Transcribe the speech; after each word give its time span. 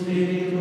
Spirit, 0.00 0.54